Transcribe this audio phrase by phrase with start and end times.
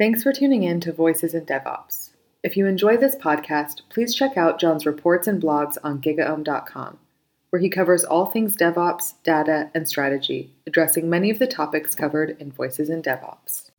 [0.00, 2.12] Thanks for tuning in to Voices in DevOps.
[2.42, 6.98] If you enjoy this podcast, please check out Jon's reports and blogs on gigaom.com,
[7.50, 12.34] where he covers all things DevOps, data, and strategy, addressing many of the topics covered
[12.40, 13.72] in Voices in DevOps.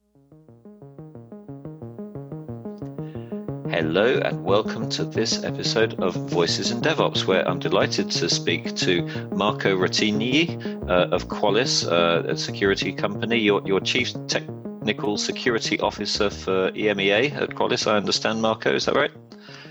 [3.71, 8.75] Hello, and welcome to this episode of Voices in DevOps, where I'm delighted to speak
[8.75, 14.13] to Marco Rottigni uh, of Qualys, uh, a security company, your, your chief
[14.81, 17.85] technical security officer for EMEA at Qualys.
[17.85, 18.73] I understand, Marco.
[18.73, 19.11] Is that right?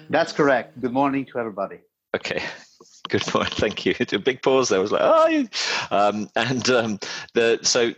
[0.09, 0.81] That's correct.
[0.81, 1.79] Good morning to everybody.
[2.15, 2.41] Okay.
[3.09, 3.53] Good point.
[3.55, 3.95] Thank you.
[3.99, 4.79] A big pause there.
[4.79, 5.49] I was like, oh,
[5.91, 7.01] um, and um,
[7.35, 7.93] the so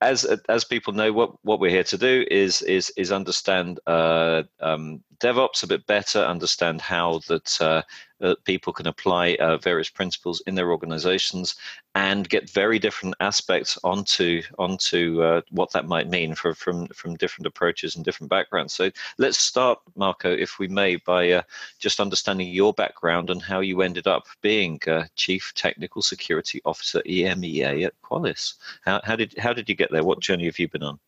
[0.00, 4.42] as as people know, what what we're here to do is is is understand uh,
[4.58, 7.82] um, DevOps a bit better, understand how that uh,
[8.20, 11.56] that people can apply uh, various principles in their organizations
[11.94, 17.16] and get very different aspects onto onto uh, what that might mean for, from from
[17.16, 18.72] different approaches and different backgrounds.
[18.72, 21.42] So let's start, Marco, if we may, by uh,
[21.78, 24.78] just understanding your background and how you ended up being
[25.16, 28.54] Chief Technical Security Officer EMEA at Qualys.
[28.82, 30.04] How, how did how did you get there?
[30.04, 30.98] What journey have you been on?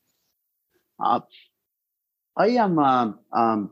[0.98, 1.20] Uh,
[2.36, 3.70] I am a um,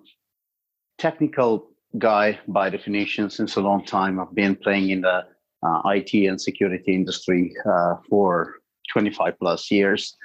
[0.99, 4.21] technical guy by definition since a long time.
[4.21, 5.27] I've been playing in the
[5.63, 8.57] uh, IT and security industry uh, for
[8.93, 10.17] 25 plus years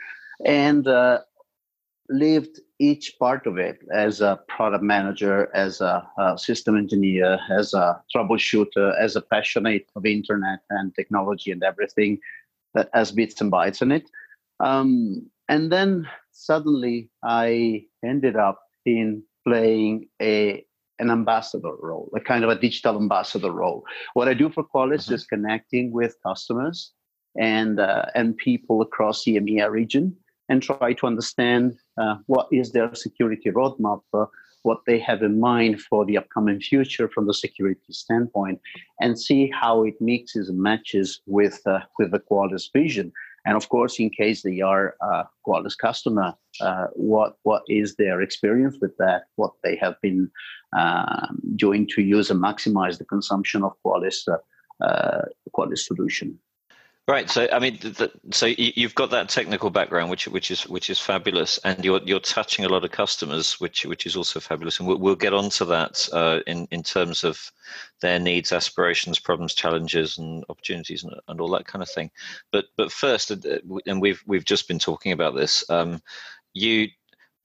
[0.46, 1.20] and uh,
[2.10, 7.74] lived each part of it as a product manager, as a, a, system engineer, as
[7.74, 12.20] a troubleshooter, as a passionate of internet and technology and everything
[12.74, 14.10] that has bits and bytes in it.
[14.60, 20.66] Um, and then suddenly I ended up in playing a
[21.00, 23.84] an ambassador role, a kind of a digital ambassador role.
[24.14, 25.16] What I do for Qualys mm-hmm.
[25.16, 26.92] is connecting with customers
[27.38, 30.16] and uh, and people across the EMEA region
[30.50, 34.26] and try to understand uh, what is their security roadmap, uh,
[34.64, 38.60] what they have in mind for the upcoming future from the security standpoint,
[39.02, 43.12] and see how it mixes and matches with uh, with the Qualys vision.
[43.46, 48.22] And of course, in case they are a Qualys customer, uh, what what is their
[48.22, 49.24] experience with that?
[49.36, 50.32] What they have been
[50.78, 55.26] um, doing to use and maximize the consumption of Qualys uh, uh,
[55.56, 56.40] Qualys solution.
[57.08, 57.30] Right.
[57.30, 61.00] So, I mean, the, so you've got that technical background, which which is which is
[61.00, 64.88] fabulous, and you're you're touching a lot of customers, which which is also fabulous, and
[64.88, 67.52] we'll, we'll get onto that uh, in in terms of
[68.02, 72.10] their needs, aspirations, problems, challenges, and opportunities, and, and all that kind of thing.
[72.52, 73.36] But but first, uh,
[73.86, 75.64] and we've we've just been talking about this.
[75.70, 76.02] Um,
[76.56, 76.88] you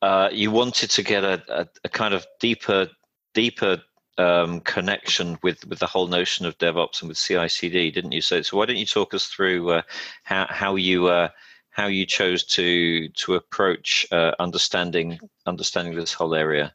[0.01, 2.89] uh, you wanted to get a, a, a kind of deeper
[3.35, 3.83] deeper
[4.21, 8.21] um, connection with with the whole notion of DevOps and with CI/CD, didn't you?
[8.21, 9.83] So, so why don't you talk us through uh,
[10.25, 11.29] how how you uh,
[11.71, 16.75] how you chose to to approach uh, understanding understanding this whole area?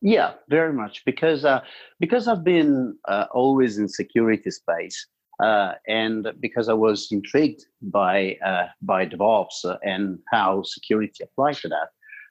[0.00, 1.60] Yeah, very much because uh,
[2.00, 5.06] because I've been uh, always in security space.
[5.42, 8.36] Uh, and because I was intrigued by
[8.82, 11.88] by DevOps and how security applies to that,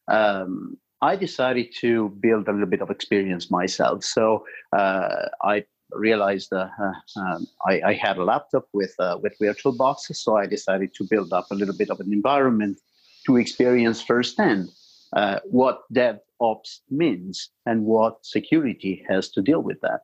[0.07, 4.03] um, I decided to build a little bit of experience myself.
[4.03, 6.67] So uh, I realized uh,
[7.15, 11.03] um, I, I, had a laptop with uh, with virtual boxes, so I decided to
[11.09, 12.79] build up a little bit of an environment
[13.25, 14.69] to experience firsthand
[15.13, 20.01] uh, what DevOps means and what security has to deal with that.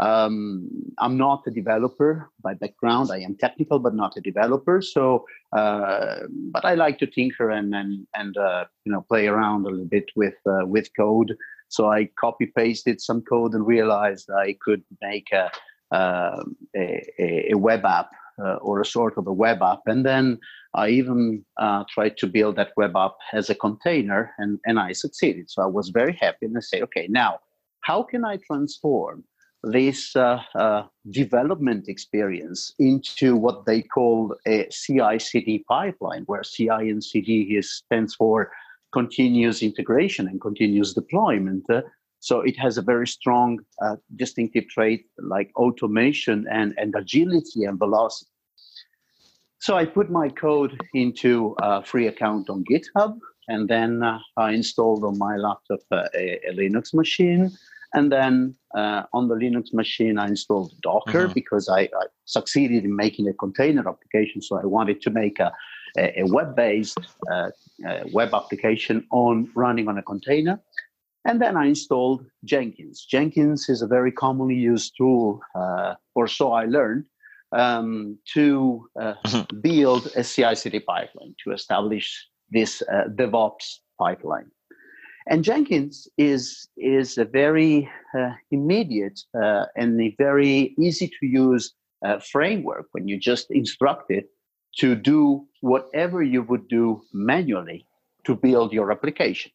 [0.00, 3.10] Um, I'm not a developer by background.
[3.10, 4.80] I am technical, but not a developer.
[4.80, 6.20] So, uh,
[6.52, 9.86] but I like to tinker and and and uh, you know play around a little
[9.86, 11.36] bit with uh, with code.
[11.68, 15.50] So I copy pasted some code and realized I could make a
[15.90, 20.38] um, a, a, web app uh, or a sort of a web app, and then
[20.74, 24.92] I even uh, tried to build that web app as a container, and and I
[24.92, 25.50] succeeded.
[25.50, 27.40] So I was very happy, and I say, okay, now
[27.80, 29.24] how can I transform
[29.62, 37.02] this uh, uh, development experience into what they call a CI/CD pipeline, where CI and
[37.02, 38.52] CD is, stands for
[38.92, 41.68] continuous integration and continuous deployment.
[41.68, 41.82] Uh,
[42.20, 47.78] so it has a very strong uh, distinctive trait like automation and, and agility and
[47.78, 48.30] velocity.
[49.60, 53.18] So I put my code into a free account on GitHub,
[53.48, 57.50] and then uh, I installed on my laptop uh, a, a Linux machine
[57.94, 61.32] and then uh, on the Linux machine, I installed Docker mm-hmm.
[61.32, 64.42] because I, I, succeeded in making a container application.
[64.42, 65.50] So I wanted to make a,
[65.96, 66.98] a, a web-based
[67.30, 67.50] uh,
[67.88, 70.60] uh, web application on running on a container.
[71.24, 73.06] And then I installed Jenkins.
[73.10, 77.04] Jenkins is a very commonly used tool, uh, or so I learned,
[77.52, 79.60] um, to uh, mm-hmm.
[79.60, 84.50] build a CI/CD pipeline to establish this uh, DevOps pipeline.
[85.30, 87.88] And Jenkins is is a very
[88.18, 94.10] uh, immediate uh, and a very easy to use uh, framework when you just instruct
[94.10, 94.30] it
[94.78, 97.86] to do whatever you would do manually
[98.24, 99.52] to build your application.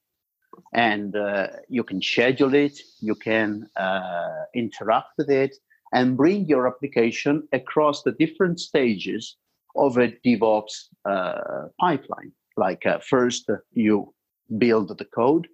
[0.74, 5.56] And uh, you can schedule it, you can uh, interact with it,
[5.92, 9.38] and bring your application across the different stages
[9.76, 12.32] of a DevOps uh, pipeline.
[12.58, 14.14] Like first, you
[14.60, 15.48] build the code,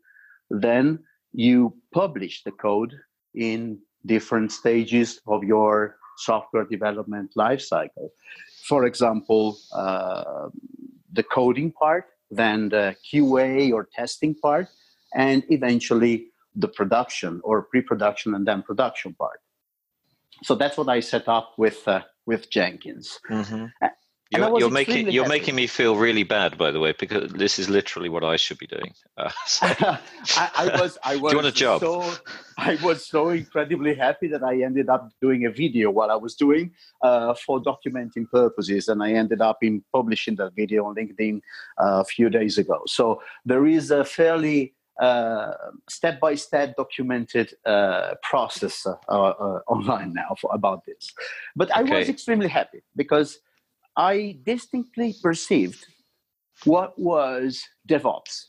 [0.49, 0.99] then
[1.33, 2.93] you publish the code
[3.33, 8.09] in different stages of your software development lifecycle.
[8.67, 10.49] For example, uh,
[11.11, 14.67] the coding part, then the QA or testing part,
[15.15, 19.39] and eventually the production or pre-production and then production part.
[20.43, 23.19] So that's what I set up with uh, with Jenkins.
[23.29, 23.65] Mm-hmm.
[24.31, 25.39] You're, you're making you're happy.
[25.39, 28.59] making me feel really bad, by the way, because this is literally what I should
[28.59, 28.93] be doing.
[29.17, 29.65] Uh, so.
[29.79, 31.81] I, I, was I was Do you want a job?
[31.81, 32.13] So,
[32.57, 36.35] I was so incredibly happy that I ended up doing a video while I was
[36.35, 36.71] doing
[37.01, 41.41] uh, for documenting purposes, and I ended up in publishing that video on LinkedIn
[41.81, 42.83] uh, a few days ago.
[42.85, 44.75] So there is a fairly
[45.89, 51.13] step by step documented uh, process uh, uh, online now for, about this.
[51.55, 51.99] But I okay.
[51.99, 53.39] was extremely happy because
[53.99, 55.85] I distinctly perceived
[56.63, 58.45] what was DevOps.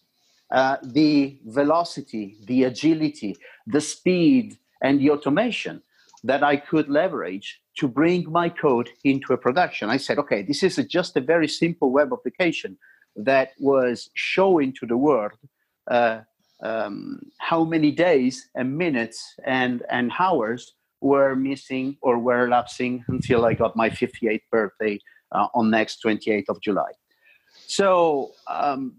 [0.52, 3.36] Uh, the velocity, the agility,
[3.66, 5.82] the speed, and the automation
[6.22, 9.90] that I could leverage to bring my code into a production.
[9.90, 12.78] I said, okay, this is a, just a very simple web application
[13.16, 15.32] that was showing to the world
[15.90, 16.20] uh,
[16.62, 23.44] um, how many days and minutes and, and hours were missing or were lapsing until
[23.44, 25.00] I got my 58th birthday
[25.32, 26.90] uh, on next 28th of July.
[27.66, 28.94] So um,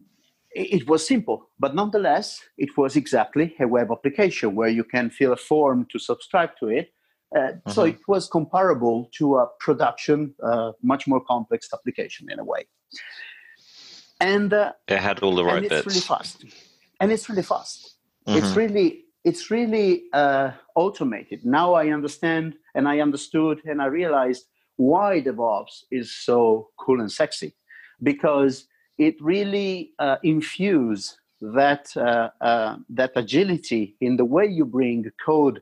[0.54, 5.10] it, it, was simple, but nonetheless, it was exactly a web application where you can
[5.10, 6.94] fill a form to subscribe to it.
[7.36, 7.72] Uh, mm-hmm.
[7.72, 12.68] So it was comparable to a production, uh, much more complex application in a way.
[14.20, 15.88] And uh, it had all the right it's bits.
[15.88, 16.46] really fast,
[17.00, 17.96] and it's really fast.
[18.28, 18.38] Mm-hmm.
[18.38, 21.46] It's really it's really uh, automated.
[21.46, 24.46] Now I understand, and I understood, and I realized
[24.82, 27.54] why DevOps is so cool and sexy,
[28.02, 28.54] because
[28.98, 31.02] it really uh, infuse
[31.60, 35.62] that uh, uh, that agility in the way you bring code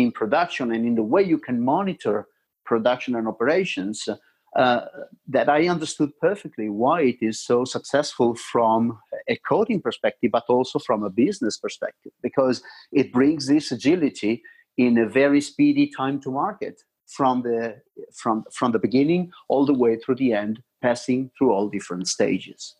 [0.00, 2.26] in production and in the way you can monitor
[2.70, 4.08] production and operations.
[4.56, 4.80] Uh,
[5.28, 8.98] that I understood perfectly why it is so successful from
[9.28, 12.56] a coding perspective, but also from a business perspective, because
[13.00, 14.42] it brings this agility
[14.76, 16.76] in a very speedy time to market
[17.16, 17.76] from the
[18.12, 22.74] from from the beginning all the way through the end passing through all different stages.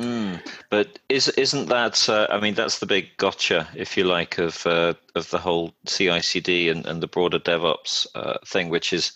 [0.00, 4.38] Mm, but is isn't that uh, i mean that's the big gotcha if you like
[4.38, 9.12] of uh, of the whole CI/CD and, and the broader devops uh, thing which is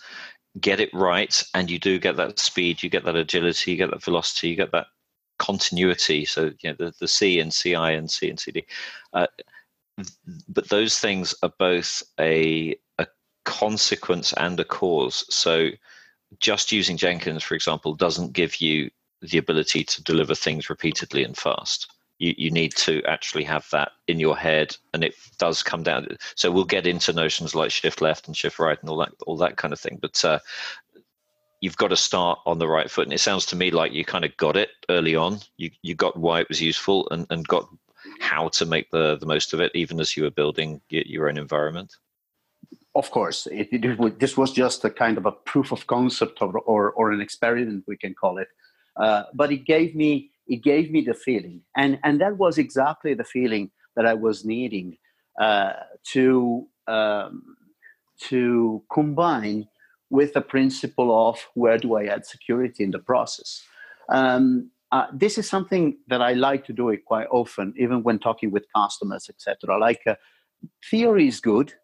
[0.61, 3.91] get it right and you do get that speed you get that agility you get
[3.91, 4.87] that velocity you get that
[5.39, 6.25] continuity.
[6.25, 8.65] So you know the, the c and ci and c and cd
[9.13, 9.27] uh,
[10.49, 12.77] but those things are both a
[13.49, 15.25] consequence and a cause.
[15.35, 15.71] So
[16.39, 18.91] just using Jenkins, for example, doesn't give you
[19.23, 21.91] the ability to deliver things repeatedly and fast.
[22.19, 26.09] You, you need to actually have that in your head, and it does come down.
[26.35, 29.39] So we'll get into notions like shift left and shift right and all that, all
[29.39, 29.99] that kind of thing.
[29.99, 30.41] But uh,
[31.63, 33.07] you've got to start on the right foot.
[33.07, 35.39] And it sounds to me like you kind of got it early on.
[35.57, 37.67] You you got why it was useful and, and got
[38.21, 41.39] how to make the, the most of it, even as you were building your own
[41.39, 41.97] environment
[42.99, 46.59] of course, it, it, this was just a kind of a proof of concept or,
[46.59, 48.49] or, or an experiment, we can call it.
[48.97, 53.15] Uh, but it gave me it gave me the feeling, and and that was exactly
[53.15, 54.97] the feeling that I was needing
[55.41, 55.75] uh,
[56.13, 57.57] to um,
[58.29, 59.69] to combine
[60.11, 63.63] with the principle of where do I add security in the process.
[64.09, 68.19] Um, uh, this is something that I like to do it quite often, even when
[68.19, 69.79] talking with customers, etc.
[69.79, 70.15] Like uh,
[70.91, 71.75] theory is good,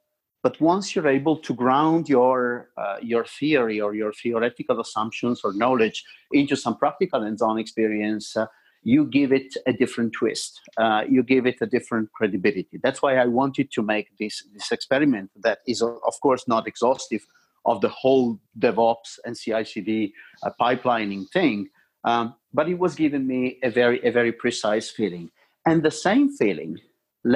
[0.45, 5.55] but once you're able to ground your uh, your theory or your theoretical assumptions or
[5.55, 8.47] knowledge into some practical hands-on experience, uh,
[8.83, 10.61] you give it a different twist.
[10.77, 12.79] Uh, you give it a different credibility.
[12.83, 17.23] That's why I wanted to make this this experiment that is, of course, not exhaustive
[17.65, 21.71] of the whole DevOps and CI/CD uh, pipelining thing,
[22.05, 25.31] um, but it was giving me a very a very precise feeling.
[25.65, 26.73] And the same feeling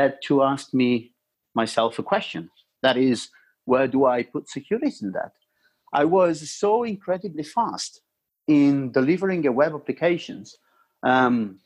[0.01, 1.15] led to ask me
[1.55, 2.51] myself a question
[2.83, 3.29] that is,
[3.65, 5.33] where do I put security in that?
[5.93, 8.03] I was so incredibly fast
[8.47, 10.57] in delivering a web applications,
[11.03, 11.59] um,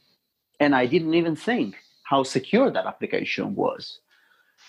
[0.60, 4.00] and I didn't even think how secure that application was.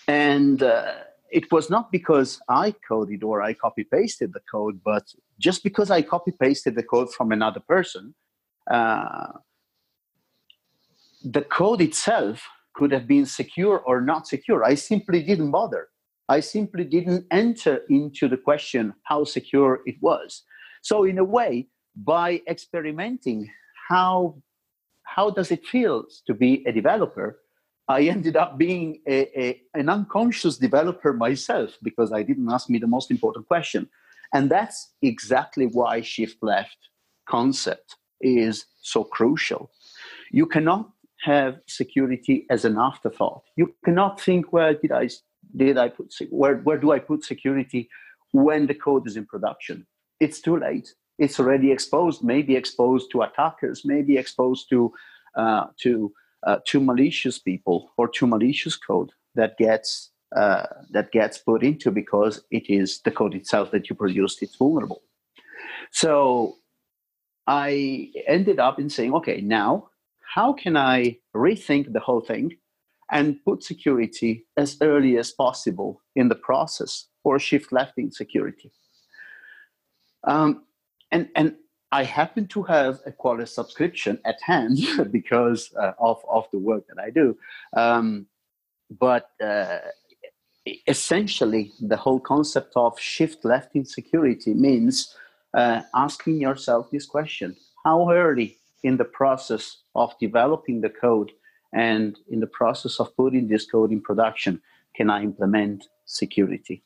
[0.08, 0.94] And uh,
[1.30, 5.04] it was not because I coded or I copy pasted the code, but
[5.38, 8.14] just because I copy pasted the code from another person,
[8.70, 9.32] uh,
[11.24, 14.64] the code itself could have been secure or not secure.
[14.64, 15.88] I simply didn't bother.
[16.28, 20.42] I simply didn't enter into the question how secure it was.
[20.82, 23.50] So, in a way, by experimenting
[23.88, 24.36] how
[25.02, 27.40] how does it feel to be a developer,
[27.88, 32.78] I ended up being a, a, an unconscious developer myself because I didn't ask me
[32.78, 33.88] the most important question.
[34.32, 36.78] And that's exactly why shift left
[37.28, 39.70] concept is so crucial.
[40.30, 40.90] You cannot
[41.22, 43.42] have security as an afterthought.
[43.56, 45.08] You cannot think, where did I
[45.56, 47.88] did I put where where do I put security
[48.32, 49.86] when the code is in production?
[50.20, 50.94] It's too late.
[51.18, 54.92] It's already exposed, maybe exposed to attackers, maybe exposed to
[55.36, 56.12] uh, to
[56.46, 61.90] uh, to malicious people or to malicious code that gets uh, that gets put into
[61.90, 64.42] because it is the code itself that you produced.
[64.42, 65.02] It's vulnerable.
[65.92, 66.56] So
[67.46, 69.90] I ended up in saying, okay, now
[70.34, 72.56] how can I rethink the whole thing
[73.10, 78.72] and put security as early as possible in the process or shift left in security?
[80.24, 80.64] Um,
[81.10, 81.56] and, and
[81.92, 84.78] I happen to have a Qualys subscription at hand
[85.10, 87.36] because uh, of, of the work that I do.
[87.76, 88.26] Um,
[88.98, 89.78] but uh,
[90.86, 95.14] essentially, the whole concept of shift left in security means
[95.54, 101.32] uh, asking yourself this question How early in the process of developing the code
[101.74, 104.62] and in the process of putting this code in production
[104.96, 106.84] can I implement security?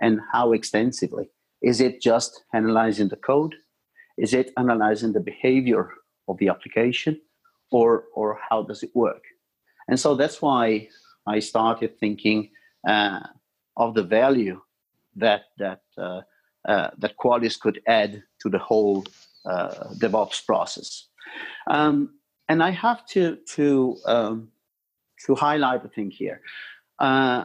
[0.00, 1.30] And how extensively?
[1.62, 3.54] Is it just analyzing the code?
[4.18, 5.90] Is it analyzing the behavior
[6.28, 7.20] of the application?
[7.70, 9.22] Or, or how does it work?
[9.88, 10.88] And so that's why
[11.26, 12.50] I started thinking
[12.86, 13.20] uh,
[13.76, 14.60] of the value
[15.16, 16.20] that, that, uh,
[16.68, 19.04] uh, that Qualys could add to the whole
[19.44, 21.08] uh, DevOps process.
[21.68, 22.10] Um,
[22.48, 24.48] and I have to to um,
[25.24, 26.40] to highlight a thing here.
[26.98, 27.44] Uh,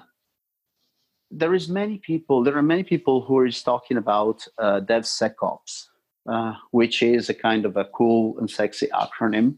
[1.30, 2.44] there is many people.
[2.44, 5.88] There are many people who are talking about uh, DevSecOps,
[6.30, 9.56] uh, which is a kind of a cool and sexy acronym,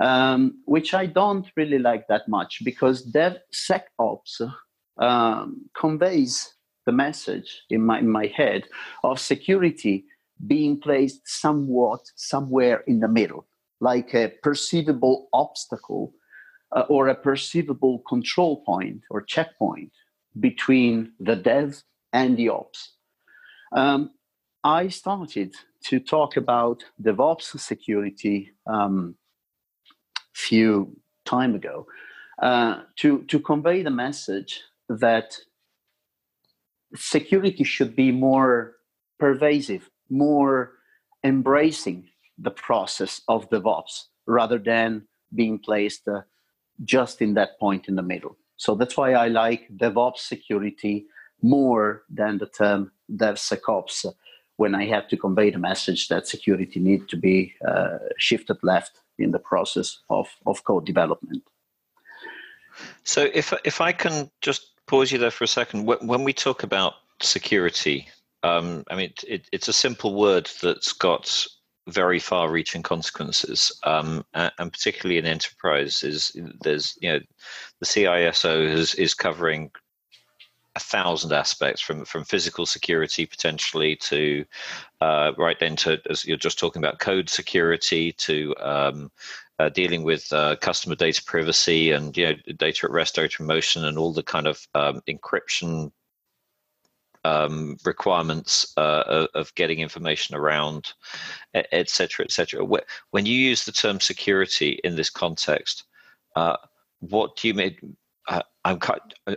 [0.00, 4.52] um, which I don't really like that much because DevSecOps
[4.98, 6.54] um, conveys
[6.86, 8.64] the message in my in my head
[9.04, 10.04] of security
[10.46, 13.46] being placed somewhat somewhere in the middle
[13.80, 16.12] like a perceivable obstacle
[16.72, 19.92] uh, or a perceivable control point or checkpoint
[20.38, 21.82] between the dev
[22.12, 22.92] and the ops.
[23.72, 24.10] Um,
[24.62, 29.14] I started to talk about DevOps security um,
[30.34, 31.86] few time ago
[32.42, 35.36] uh, to, to convey the message that
[36.94, 38.76] security should be more
[39.18, 40.72] pervasive, more
[41.24, 42.08] embracing
[42.40, 46.22] the process of DevOps rather than being placed uh,
[46.84, 48.36] just in that point in the middle.
[48.56, 51.06] So that's why I like DevOps security
[51.42, 54.10] more than the term DevSecOps uh,
[54.56, 59.00] when I have to convey the message that security needs to be uh, shifted left
[59.18, 61.42] in the process of, of code development.
[63.04, 66.62] So if if I can just pause you there for a second, when we talk
[66.62, 68.08] about security,
[68.42, 71.46] um, I mean it, it's a simple word that's got
[71.90, 76.36] very far-reaching consequences, um, and, particularly in enterprises.
[76.60, 77.20] There's, you know,
[77.80, 79.70] the CISO is is covering
[80.76, 84.44] a thousand aspects from from physical security potentially to
[85.00, 89.10] uh, right then to as you're just talking about code security to um,
[89.58, 93.46] uh, dealing with uh, customer data privacy and you know data at rest, data in
[93.46, 95.92] motion, and all the kind of um, encryption
[97.24, 100.92] um, requirements uh, of getting information around,
[101.54, 102.64] etc., etc.
[103.10, 105.84] When you use the term security in this context,
[106.36, 106.56] uh,
[107.00, 107.96] what do you mean?
[108.28, 108.78] Uh, I'm,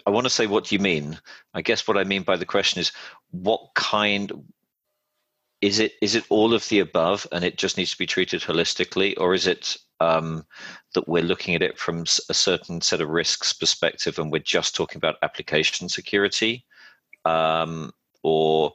[0.05, 1.17] I want to say what do you mean.
[1.53, 2.91] I guess what I mean by the question is
[3.31, 4.31] what kind
[5.61, 5.93] is it?
[6.01, 9.33] Is it all of the above, and it just needs to be treated holistically, or
[9.33, 10.45] is it um,
[10.93, 14.75] that we're looking at it from a certain set of risks perspective, and we're just
[14.75, 16.65] talking about application security?
[17.25, 17.91] Um,
[18.23, 18.73] or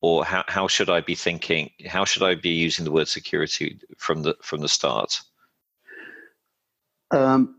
[0.00, 1.70] or how, how should I be thinking?
[1.86, 5.20] How should I be using the word security from the from the start?
[7.10, 7.56] Um,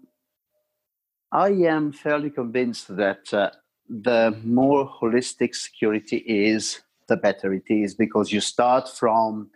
[1.32, 3.52] I am fairly convinced that uh,
[3.88, 9.50] the more holistic security is, the better it is because you start from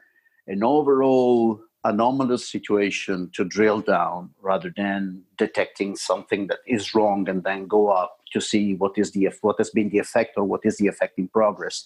[0.48, 7.44] an overall anomalous situation to drill down rather than detecting something that is wrong and
[7.44, 10.62] then go up to see what is the what has been the effect or what
[10.64, 11.86] is the effect in progress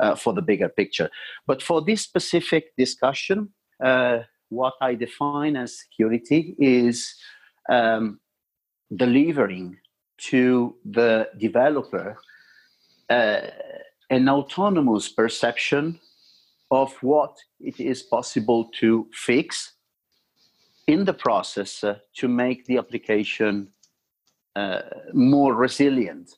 [0.00, 1.10] uh, for the bigger picture.
[1.46, 3.50] But for this specific discussion,
[3.82, 7.14] uh, what I define as security is
[7.68, 8.20] um,
[8.94, 9.78] delivering
[10.30, 12.18] to the developer
[13.08, 13.40] uh,
[14.10, 15.98] an autonomous perception
[16.70, 19.72] of what it is possible to fix
[20.86, 23.68] in the process uh, to make the application
[24.56, 24.80] uh,
[25.12, 26.30] more resilient,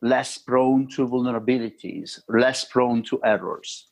[0.00, 3.88] less prone to vulnerabilities, less prone to errors.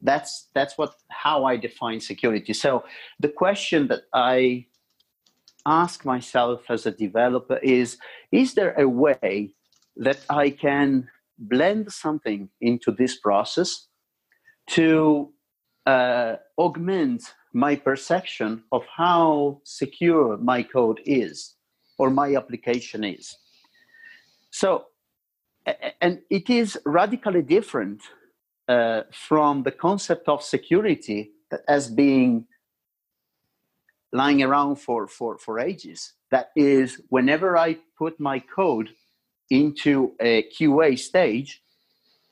[0.00, 2.52] That's that's what how I define security.
[2.52, 2.84] So
[3.20, 4.66] the question that I
[5.66, 7.98] ask myself as a developer is:
[8.32, 9.54] Is there a way
[9.96, 11.08] that I can
[11.38, 13.86] blend something into this process
[14.70, 15.32] to
[15.86, 21.53] uh, augment my perception of how secure my code is
[21.98, 23.36] or my application is.
[24.50, 24.86] So,
[26.00, 28.02] and it is radically different
[28.68, 32.46] uh, from the concept of security that as being
[34.12, 36.12] lying around for, for, for ages.
[36.30, 38.90] That is, whenever I put my code
[39.50, 41.62] into a QA stage,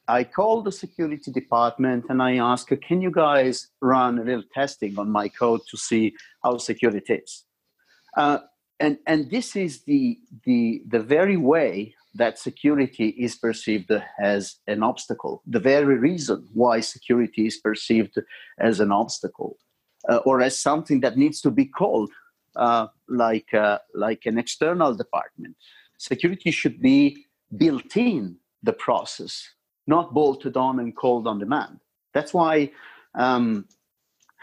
[0.09, 4.99] I call the security department and I ask, can you guys run a little testing
[4.99, 7.45] on my code to see how secure it is?
[8.17, 8.39] Uh,
[8.83, 14.83] and, and this is the, the, the very way that security is perceived as an
[14.83, 18.17] obstacle, the very reason why security is perceived
[18.59, 19.57] as an obstacle
[20.11, 22.11] uh, or as something that needs to be called
[22.57, 25.57] uh, like, uh, like an external department.
[25.99, 27.25] Security should be
[27.57, 29.49] built in the process
[29.87, 31.81] not bolted on and called on demand.
[32.15, 32.71] That's why
[33.15, 33.67] um,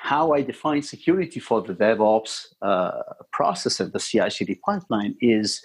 [0.02, 3.02] how I define security for the DevOps uh,
[3.34, 5.62] process and the CI CD pipeline is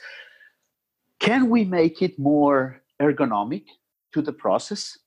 [1.21, 3.65] can we make it more ergonomic
[4.13, 4.99] to the process?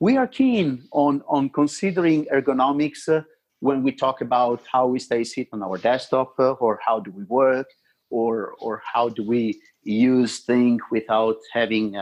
[0.00, 3.22] We are keen on, on considering ergonomics uh,
[3.60, 7.10] when we talk about how we stay sit on our desktop uh, or how do
[7.10, 7.68] we work
[8.10, 11.92] or, or how do we use things without having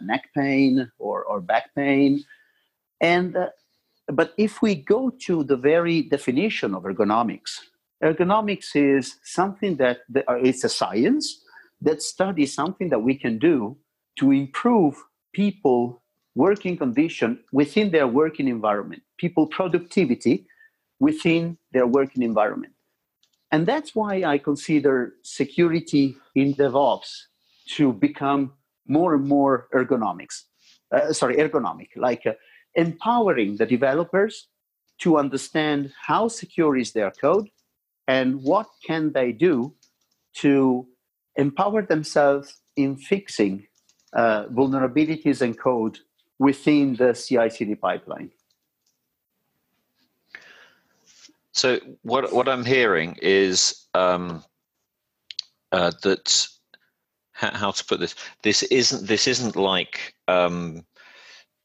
[0.00, 2.24] neck pain or, or back pain.
[3.02, 3.48] And uh,
[4.12, 7.58] but if we go to the very definition of ergonomics,
[8.02, 11.42] ergonomics is something that uh, it's a science
[11.80, 13.76] that studies something that we can do
[14.18, 14.94] to improve
[15.32, 16.02] people
[16.34, 20.46] working condition within their working environment, people productivity
[21.00, 22.72] within their working environment.
[23.50, 27.10] And that's why I consider security in DevOps
[27.76, 28.52] to become
[28.86, 30.44] more and more ergonomics.
[30.90, 32.32] Uh, sorry, ergonomic, like uh,
[32.74, 34.48] empowering the developers
[34.98, 37.48] to understand how secure is their code
[38.08, 39.74] and what can they do
[40.34, 40.86] to
[41.36, 43.66] empower themselves in fixing
[44.14, 45.98] uh, vulnerabilities and code
[46.38, 48.30] within the CI/CD pipeline.
[51.52, 54.42] So what what I'm hearing is um,
[55.70, 56.48] uh, that
[57.32, 58.14] how, to put this.
[58.42, 60.84] This isn't this isn't like um,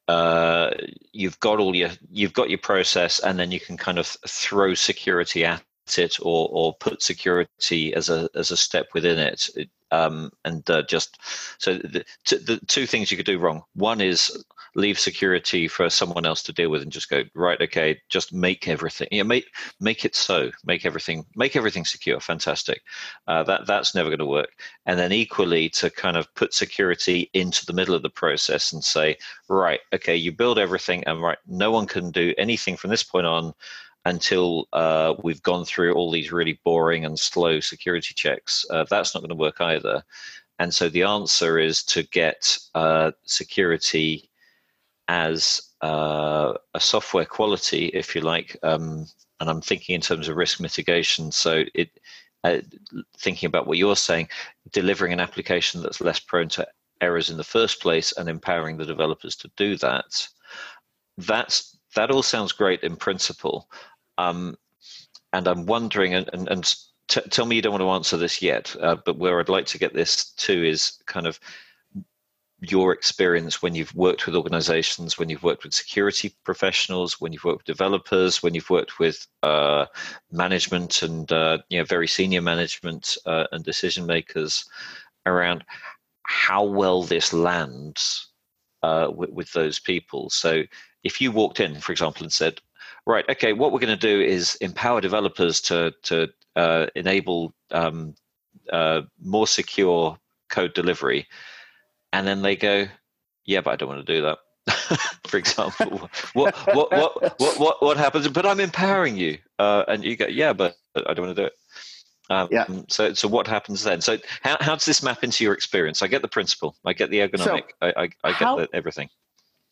[0.08, 0.72] uh,
[1.12, 4.74] you've got all your you've got your process, and then you can kind of throw
[4.74, 5.64] security at
[5.98, 9.50] it or or put security as a as a step within it.
[9.56, 11.18] it um, and uh, just
[11.60, 13.64] so the, the two things you could do wrong.
[13.74, 14.44] One is
[14.76, 18.68] leave security for someone else to deal with and just go right okay just make
[18.68, 19.46] everything know, make
[19.80, 22.82] make it so make everything make everything secure fantastic
[23.28, 27.30] uh, that that's never going to work and then equally to kind of put security
[27.34, 29.16] into the middle of the process and say
[29.50, 33.26] right okay you build everything and right no one can do anything from this point
[33.26, 33.54] on
[34.08, 38.66] until uh, we've gone through all these really boring and slow security checks.
[38.70, 40.02] Uh, that's not going to work either.
[40.60, 44.27] And so the answer is to get uh, security
[45.08, 49.06] as uh, a software quality, if you like, um,
[49.40, 51.32] and I'm thinking in terms of risk mitigation.
[51.32, 51.90] So it,
[52.44, 52.60] uh,
[53.18, 54.30] thinking about what you're saying,
[54.72, 56.68] delivering an application that's less prone to
[57.02, 60.28] errors in the first place and empowering the developers to do that.
[61.18, 63.70] That's that all sounds great in principle,
[64.18, 64.56] um,
[65.34, 66.76] and I'm wondering, and, and, and
[67.08, 69.66] t- tell me you don't want to answer this yet, uh, but where I'd like
[69.68, 71.40] to get this to is kind of
[72.60, 77.44] your experience when you've worked with organizations, when you've worked with security professionals, when you've
[77.44, 79.86] worked with developers, when you've worked with uh,
[80.32, 84.66] management and uh, you know very senior management uh, and decision makers
[85.26, 85.64] around
[86.24, 88.30] how well this lands
[88.84, 90.30] uh, with, with those people.
[90.30, 90.64] So
[91.04, 92.60] if you walked in, for example, and said,
[93.06, 98.16] right, okay, what we're going to do is empower developers to to uh, enable um,
[98.72, 100.18] uh, more secure
[100.50, 101.28] code delivery,
[102.14, 102.88] and then they go,
[103.46, 104.38] yeah, but I don't want to do that.
[105.28, 108.28] for example, what, what, what, what, what, what happens?
[108.28, 111.48] But I'm empowering you, uh, and you go, yeah, but I don't want to do
[111.48, 111.54] it.
[112.30, 112.66] Um, yeah.
[112.90, 114.02] So, so what happens then?
[114.02, 116.02] So, how, how does this map into your experience?
[116.02, 118.68] I get the principle, I get the ergonomic, so I, I, I, get how, the,
[118.74, 119.10] everything.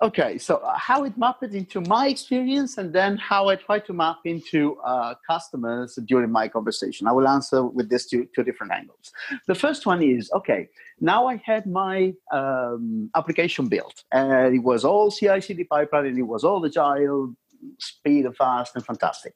[0.02, 3.94] Okay, so uh, how it mapped into my experience, and then how I try to
[3.94, 7.08] map into uh, customers during my conversation.
[7.08, 9.14] I will answer with these two, two different angles.
[9.48, 10.68] The first one is okay.
[11.00, 16.24] Now I had my um, application built, and it was all CI/CD pipeline, and it
[16.24, 17.34] was all agile,
[17.80, 19.34] speed and fast and fantastic.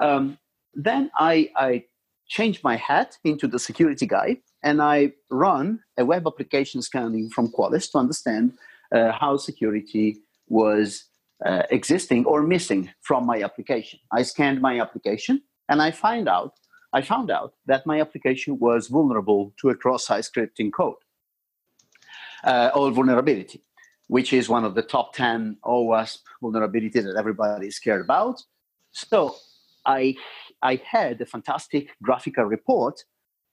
[0.00, 0.36] Um,
[0.74, 1.84] then I, I
[2.26, 7.52] changed my hat into the security guy, and I run a web application scanning from
[7.52, 8.54] Qualys to understand
[8.92, 11.04] how security was
[11.44, 13.98] uh, existing or missing from my application.
[14.12, 16.52] I scanned my application and I find out
[16.92, 20.96] I found out that my application was vulnerable to a cross-site scripting code
[22.44, 23.62] uh, or vulnerability,
[24.08, 28.42] which is one of the top 10 OWASP vulnerabilities that everybody is scared about.
[28.90, 29.36] So
[29.86, 30.16] I,
[30.60, 33.04] I had a fantastic graphical report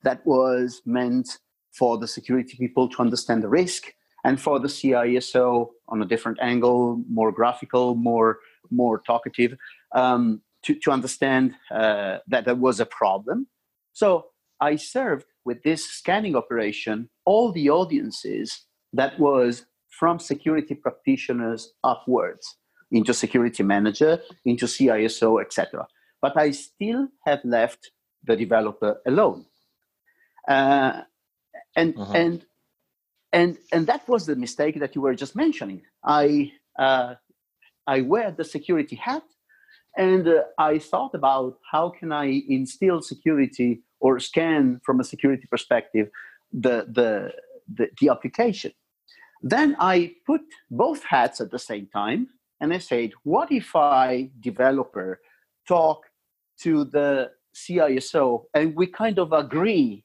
[0.03, 1.39] that was meant
[1.71, 6.39] for the security people to understand the risk and for the CISO on a different
[6.41, 8.39] angle, more graphical, more
[8.71, 9.57] more talkative,
[9.95, 13.47] um, to, to understand uh, that there was a problem.
[13.93, 14.27] So
[14.61, 22.57] I served with this scanning operation all the audiences that was from security practitioners upwards
[22.91, 25.87] into security manager, into CISO, etc.
[26.21, 27.91] But I still have left
[28.23, 29.45] the developer alone.
[30.47, 31.01] Uh,
[31.75, 32.13] and uh-huh.
[32.13, 32.45] and
[33.31, 35.81] and and that was the mistake that you were just mentioning.
[36.03, 37.15] I uh,
[37.87, 39.23] I wear the security hat,
[39.97, 45.47] and uh, I thought about how can I instill security or scan from a security
[45.49, 46.09] perspective
[46.51, 47.31] the the
[47.77, 48.71] the, the application.
[49.41, 52.27] Then I put both hats at the same time,
[52.59, 55.21] and I said, what if I developer
[55.67, 56.05] talk
[56.61, 60.03] to the CISO and we kind of agree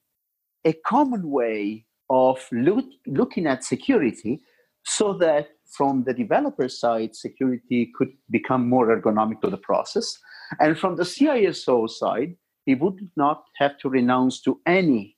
[0.65, 4.41] a common way of look, looking at security
[4.85, 10.19] so that from the developer side, security could become more ergonomic to the process.
[10.61, 12.37] And from the CISO side,
[12.67, 15.17] he would not have to renounce to any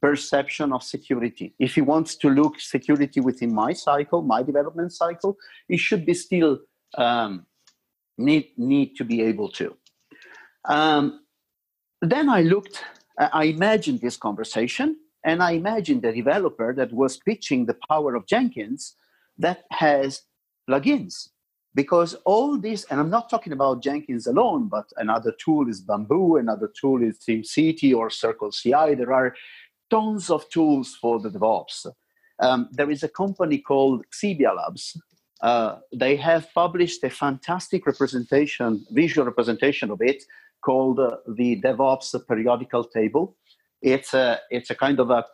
[0.00, 1.54] perception of security.
[1.58, 5.36] If he wants to look security within my cycle, my development cycle,
[5.68, 6.60] he should be still
[6.96, 7.46] um,
[8.18, 9.76] need need to be able to.
[10.68, 11.20] Um,
[12.02, 12.84] then I looked,
[13.18, 14.96] I imagined this conversation
[15.26, 18.94] and I imagine the developer that was pitching the power of Jenkins
[19.36, 20.22] that has
[20.70, 21.30] plugins.
[21.74, 26.36] Because all this, and I'm not talking about Jenkins alone, but another tool is Bamboo,
[26.36, 28.96] another tool is TeamCity or CircleCI.
[28.96, 29.34] There are
[29.90, 31.86] tons of tools for the DevOps.
[32.40, 34.96] Um, there is a company called Xebia Labs.
[35.42, 40.22] Uh, they have published a fantastic representation, visual representation of it
[40.62, 43.36] called uh, the DevOps periodical table.
[43.82, 45.24] It's a, it's a kind of a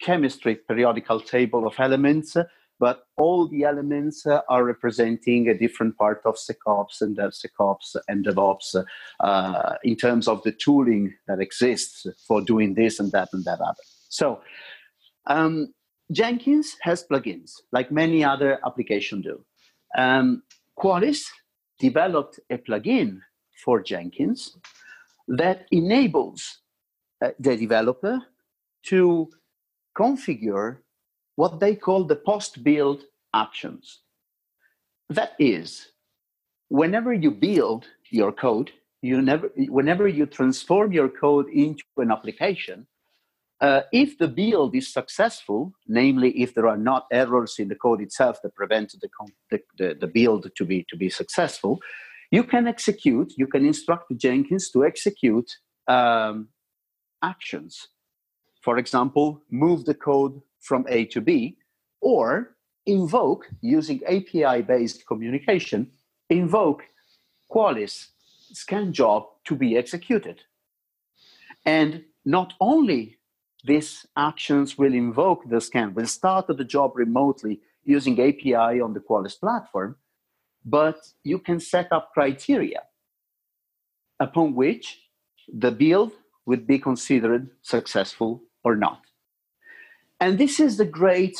[0.00, 2.36] chemistry periodical table of elements,
[2.78, 8.84] but all the elements are representing a different part of SecOps and DevSecOps and DevOps
[9.20, 13.60] uh, in terms of the tooling that exists for doing this and that and that
[13.60, 13.82] other.
[14.08, 14.40] So
[15.26, 15.74] um,
[16.12, 19.44] Jenkins has plugins, like many other applications do.
[19.96, 20.42] Um,
[20.78, 21.24] Qualys
[21.80, 23.20] developed a plugin
[23.64, 24.56] for Jenkins
[25.26, 26.60] that enables
[27.20, 28.20] the developer
[28.86, 29.30] to
[29.96, 30.78] configure
[31.36, 33.04] what they call the post build
[33.34, 34.00] actions.
[35.10, 35.88] That is,
[36.68, 38.70] whenever you build your code,
[39.02, 42.86] you never, whenever you transform your code into an application,
[43.60, 48.00] uh, if the build is successful, namely if there are not errors in the code
[48.00, 49.08] itself that prevent the,
[49.50, 51.80] the, the, the build to be, to be successful,
[52.30, 55.50] you can execute, you can instruct Jenkins to execute
[55.88, 56.48] um,
[57.22, 57.88] actions.
[58.60, 61.58] For example, move the code from A to B,
[62.00, 65.90] or invoke, using API based communication,
[66.30, 66.82] invoke
[67.50, 68.08] Qualys
[68.52, 70.42] scan job to be executed.
[71.64, 73.18] And not only
[73.64, 79.00] these actions will invoke the scan, will start the job remotely using API on the
[79.00, 79.96] Qualys platform,
[80.64, 82.82] but you can set up criteria
[84.20, 84.98] upon which
[85.52, 86.12] the build
[86.48, 89.02] would be considered successful or not.
[90.18, 91.38] And this is the great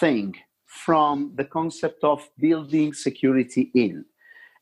[0.00, 0.34] thing
[0.66, 4.04] from the concept of building security in.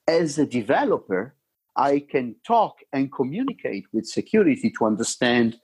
[0.07, 1.35] As a developer,
[1.75, 5.59] I can talk and communicate with security to understand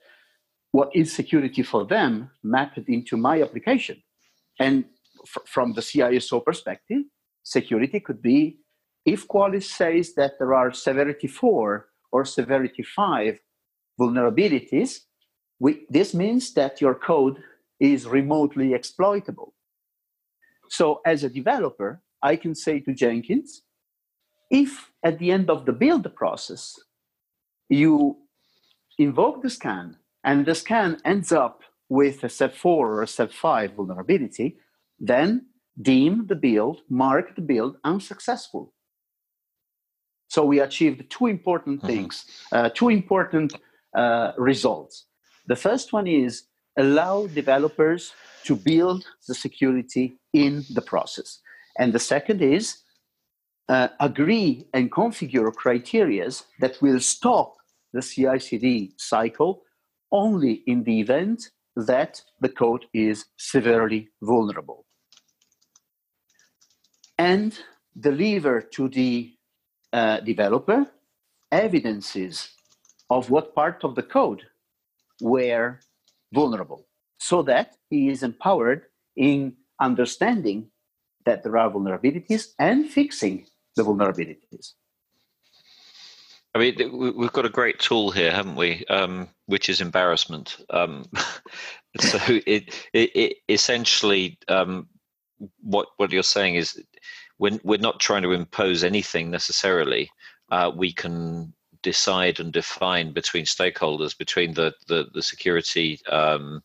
[0.71, 4.01] what is security for them mapped into my application.
[4.59, 4.85] And
[5.23, 7.03] f- from the CISO perspective,
[7.43, 8.57] security could be
[9.05, 13.39] if Qualys says that there are severity 4 or severity 5
[13.99, 14.99] vulnerabilities,
[15.59, 17.41] we, this means that your code
[17.79, 19.53] is remotely exploitable.
[20.69, 23.61] So, as a developer, I can say to Jenkins,
[24.49, 26.75] if at the end of the build process
[27.69, 28.17] you
[28.97, 33.31] invoke the scan and the scan ends up with a SEV 4 or a SEV
[33.33, 34.57] 5 vulnerability,
[34.99, 35.47] then
[35.79, 38.73] deem the build, mark the build unsuccessful.
[40.27, 41.87] So we achieved two important mm-hmm.
[41.87, 43.53] things, uh, two important
[43.95, 45.05] uh, results.
[45.47, 46.43] The first one is
[46.77, 51.39] allow developers to build the security in the process.
[51.79, 52.77] And the second is
[53.69, 56.29] uh, agree and configure criteria
[56.59, 57.55] that will stop
[57.93, 59.63] the CI CD cycle
[60.11, 64.85] only in the event that the code is severely vulnerable.
[67.17, 67.57] And
[67.97, 69.33] deliver to the
[69.93, 70.85] uh, developer
[71.51, 72.49] evidences
[73.09, 74.43] of what part of the code
[75.21, 75.79] were
[76.33, 76.85] vulnerable
[77.19, 78.83] so that he is empowered
[79.15, 80.67] in understanding
[81.25, 84.73] that there are vulnerabilities and fixing the vulnerabilities.
[86.53, 88.85] I mean, we've got a great tool here, haven't we?
[88.85, 90.57] Um, which is embarrassment.
[90.69, 91.05] Um,
[91.99, 94.87] so it, it, it essentially um,
[95.61, 96.81] what what you're saying is
[97.39, 100.09] we're we're not trying to impose anything necessarily.
[100.49, 101.53] Uh, we can
[101.85, 106.63] decide and define between stakeholders, between the the, the security um,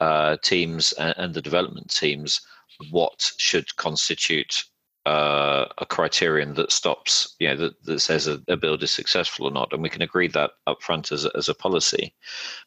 [0.00, 2.40] uh, teams and, and the development teams,
[2.90, 4.64] what should constitute
[5.04, 9.46] uh, a criterion that stops, you know, that, that says a, a, build is successful
[9.46, 12.14] or not, and we can agree that up front as as a policy.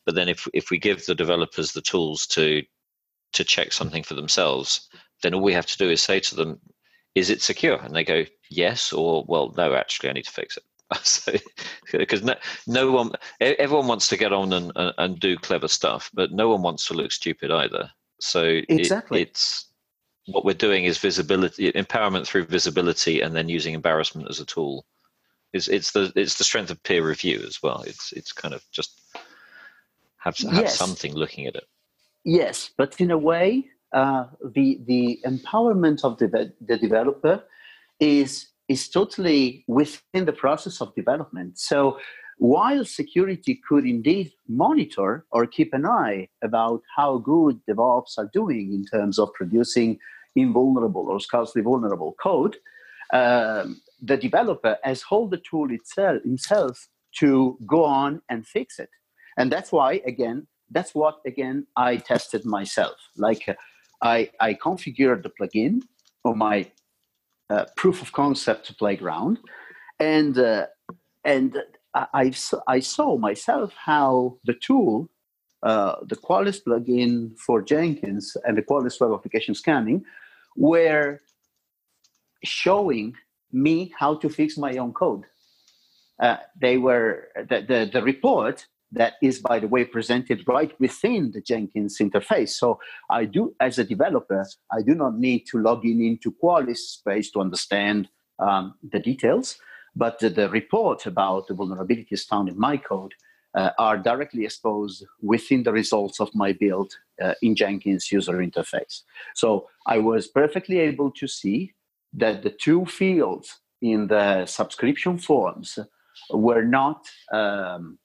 [0.06, 2.62] But then, if if we give the developers the tools to
[3.34, 4.88] to check something for themselves,
[5.24, 6.60] then all we have to do is say to them,
[7.16, 10.58] "Is it secure?" And they go, "Yes," or "Well, no, actually, I need to fix
[10.58, 10.64] it."
[11.04, 11.34] so,
[11.91, 16.32] because no, no one, everyone wants to get on and, and, do clever stuff, but
[16.32, 17.89] no one wants to look stupid either.
[18.21, 19.67] So exactly, it, it's
[20.28, 24.86] what we're doing is visibility, empowerment through visibility, and then using embarrassment as a tool.
[25.54, 27.82] It's, it's the it's the strength of peer review as well.
[27.82, 29.02] It's it's kind of just
[30.17, 30.78] have have yes.
[30.78, 31.65] something looking at it.
[32.23, 37.43] Yes, but in a way, uh, the the empowerment of the the developer
[38.00, 41.58] is is totally within the process of development.
[41.58, 42.00] So
[42.38, 48.74] while security could indeed monitor or keep an eye about how good DevOps are doing
[48.74, 49.98] in terms of producing
[50.36, 52.58] invulnerable or scarcely vulnerable code,
[53.14, 56.88] um, the developer has hold the tool itself himself
[57.20, 58.90] to go on and fix it.
[59.38, 62.96] And that's why, again, that's what again I tested myself.
[63.16, 63.54] Like uh,
[64.02, 65.82] I, I configured the plugin
[66.24, 66.70] on my
[67.50, 69.40] uh, proof of concept to playground,
[70.00, 70.68] and uh,
[71.24, 71.58] and
[71.94, 72.32] I,
[72.68, 75.10] I saw myself how the tool,
[75.64, 80.06] uh, the Qualys plugin for Jenkins and the Qualys Web Application Scanning
[80.56, 81.20] were
[82.44, 83.16] showing
[83.52, 85.24] me how to fix my own code.
[86.20, 91.32] Uh, they were the, the, the report that is by the way presented right within
[91.32, 95.86] the jenkins interface so i do as a developer i do not need to log
[95.86, 98.08] in into qualys space to understand
[98.39, 99.58] um, the details
[99.95, 103.13] but the, the, report about the vulnerabilities found in my code
[103.56, 109.02] uh, are directly exposed within the results of my build uh, in Jenkins user interface.
[109.34, 111.73] So I was perfectly able to see
[112.13, 115.80] that the two fields in the subscription forms
[116.30, 117.97] were not um,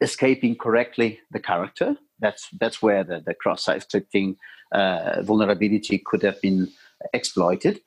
[0.00, 1.96] escaping correctly the character.
[2.20, 4.36] That's that's where the, the cross-site scripting
[4.72, 6.68] uh, vulnerability could have been
[7.12, 7.80] exploited,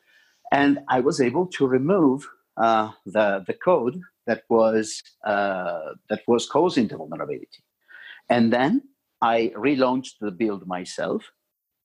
[0.52, 6.48] and I was able to remove uh, the the code that was uh, that was
[6.48, 7.64] causing the vulnerability.
[8.30, 8.82] And then
[9.22, 11.32] I relaunched the build myself.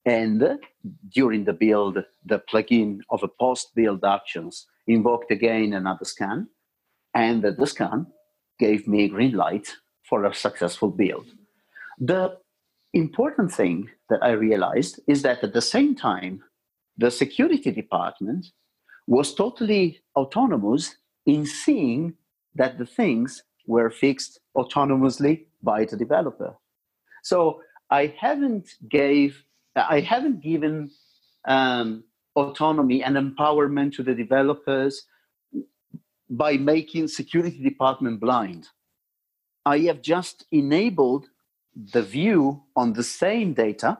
[0.05, 0.59] And
[1.07, 6.49] during the build, the plugin of a post-build actions invoked again another scan,
[7.13, 8.07] and the scan
[8.59, 11.27] gave me a green light for a successful build.
[11.99, 12.37] The
[12.93, 16.43] important thing that I realized is that at the same time,
[16.97, 18.47] the security department
[19.07, 22.13] was totally autonomous in seeing
[22.55, 26.55] that the things were fixed autonomously by the developer.
[27.23, 29.43] So I haven't gave
[29.75, 30.91] I haven't given
[31.47, 32.03] um,
[32.35, 35.03] autonomy and empowerment to the developers
[36.29, 38.67] by making security department blind.
[39.65, 41.29] I have just enabled
[41.75, 43.99] the view on the same data,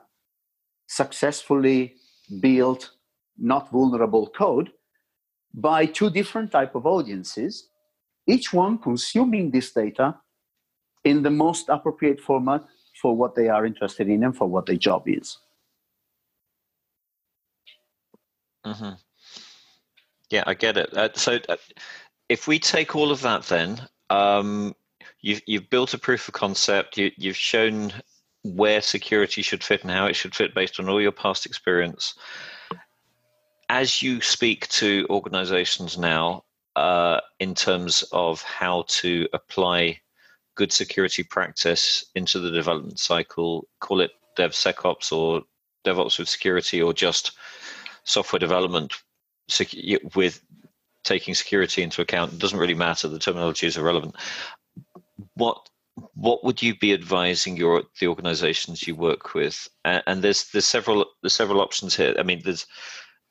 [0.88, 1.96] successfully
[2.40, 2.92] built,
[3.38, 4.72] not vulnerable code,
[5.54, 7.70] by two different type of audiences,
[8.28, 10.16] each one consuming this data
[11.04, 12.64] in the most appropriate format
[13.02, 15.38] for what they are interested in and for what their job is.
[18.66, 18.94] Mm-hmm.
[20.30, 20.96] Yeah, I get it.
[20.96, 21.58] Uh, so, uh,
[22.30, 24.74] if we take all of that, then um,
[25.22, 26.98] you've you've built a proof of concept.
[26.98, 27.94] You, you've shown
[28.44, 32.16] where security should fit and how it should fit based on all your past experience.
[33.70, 36.44] As you speak to organizations now,
[36.76, 40.00] uh, in terms of how to apply
[40.56, 45.44] good security practice into the development cycle, call it DevSecOps or
[45.86, 47.32] DevOps with security or just
[48.04, 48.94] software development
[50.16, 50.42] with
[51.04, 52.34] taking security into account.
[52.34, 53.08] It doesn't really matter.
[53.08, 54.16] The terminology is irrelevant.
[55.36, 55.70] What
[56.16, 59.68] what would you be advising your the organizations you work with?
[59.86, 62.16] And, and there's there's several there's several options here.
[62.18, 62.66] I mean, there's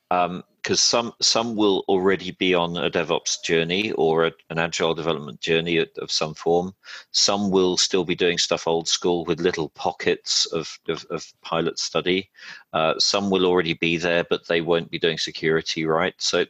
[0.09, 4.93] because um, some some will already be on a DevOps journey or a, an agile
[4.93, 6.73] development journey of, some form.
[7.11, 11.79] Some will still be doing stuff old school with little pockets of, of, of pilot
[11.79, 12.29] study.
[12.73, 16.15] Uh, some will already be there, but they won't be doing security right.
[16.17, 16.45] So,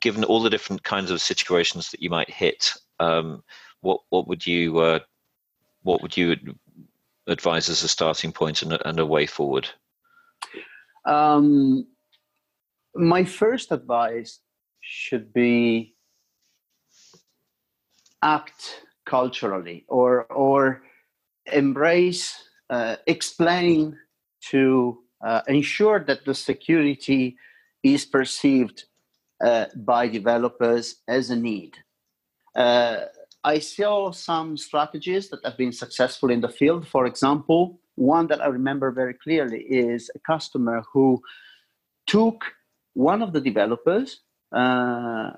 [0.00, 3.42] given all the different kinds of situations that you might hit, um,
[3.80, 5.00] what what would you uh,
[5.82, 6.36] what would you
[7.26, 9.68] advise as a starting point and a, and a way forward?
[11.04, 11.86] Um,
[12.94, 14.40] my first advice
[14.80, 15.94] should be
[18.22, 20.82] act culturally or or
[21.52, 23.96] embrace uh, explain
[24.40, 27.36] to uh, ensure that the security
[27.82, 28.84] is perceived
[29.44, 31.76] uh, by developers as a need
[32.54, 33.04] uh,
[33.44, 38.40] i saw some strategies that have been successful in the field for example one that
[38.40, 41.20] i remember very clearly is a customer who
[42.06, 42.44] took
[42.98, 44.20] one of the developers,
[44.52, 45.30] uh,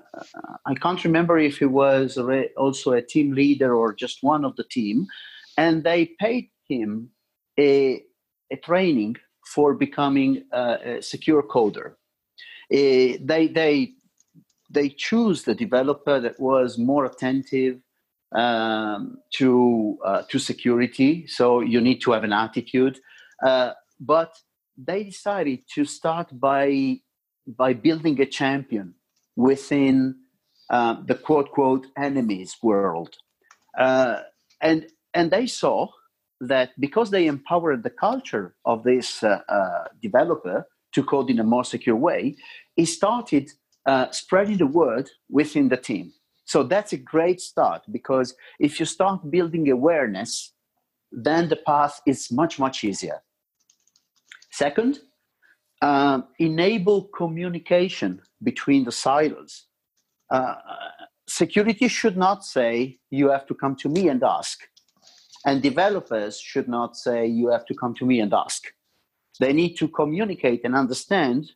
[0.65, 2.17] I can't remember if he was
[2.57, 5.05] also a team leader or just one of the team,
[5.57, 7.11] and they paid him
[7.59, 8.01] a,
[8.51, 9.17] a training
[9.53, 11.91] for becoming a, a secure coder.
[12.73, 13.91] Uh, they they
[14.69, 17.79] they choose the developer that was more attentive
[18.33, 21.27] um, to uh, to security.
[21.27, 22.99] So you need to have an attitude,
[23.45, 24.33] uh, but
[24.77, 26.99] they decided to start by
[27.47, 28.95] by building a champion
[29.35, 30.15] within
[30.69, 33.15] uh, the quote quote enemies world.
[33.77, 34.19] Uh,
[34.61, 35.87] and, and they saw
[36.39, 41.43] that because they empowered the culture of this uh, uh developer to code in a
[41.43, 42.35] more secure way,
[42.75, 43.49] he started
[44.11, 46.11] spreading the word within the team.
[46.45, 50.53] So that's a great start because if you start building awareness,
[51.11, 53.21] then the path is much, much easier.
[54.51, 54.99] Second,
[55.81, 59.65] um, enable communication between the silos.
[60.29, 60.55] Uh,
[61.27, 64.59] security should not say, you have to come to me and ask.
[65.45, 68.63] And developers should not say, you have to come to me and ask.
[69.39, 71.51] They need to communicate and understand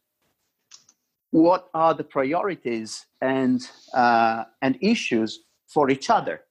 [1.31, 6.41] what are the priorities and, uh, and issues for each other.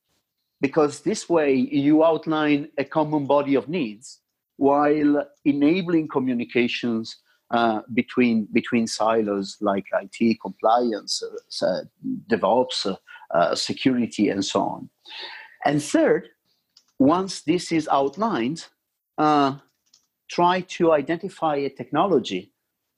[0.61, 4.21] Because this way you outline a common body of needs
[4.57, 7.17] while enabling communications
[7.51, 11.23] uh, between between silos like IT, compliance,
[11.63, 11.83] uh,
[12.31, 12.97] DevOps, uh,
[13.35, 14.91] uh, security, and so on.
[15.65, 16.29] And third,
[16.99, 18.67] once this is outlined,
[19.19, 19.59] uh,
[20.31, 22.54] try to identify a technology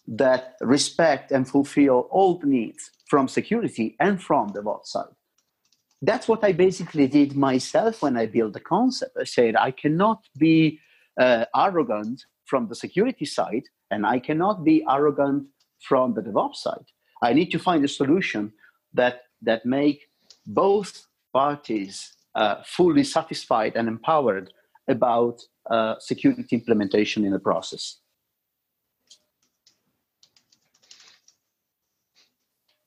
[0.09, 5.15] that respect and fulfill all the needs from security and from the DevOps side.
[6.03, 9.17] That's what I basically did myself when I built the concept.
[9.19, 10.79] I said I cannot be
[11.19, 15.47] uh, arrogant from the security side and I cannot be arrogant
[15.81, 16.85] from the DevOps side.
[17.23, 18.53] I need to find a solution
[18.93, 20.09] that that make
[20.47, 24.53] both parties uh, fully satisfied and empowered
[24.89, 25.41] about
[25.71, 27.99] uh, security implementation in the process.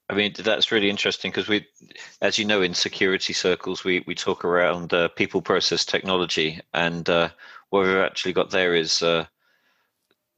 [0.10, 1.68] I mean, that's really interesting because we,
[2.22, 6.60] as you know, in security circles, we, we talk around uh, people process technology.
[6.74, 7.30] And uh,
[7.70, 9.26] what we've actually got there is uh,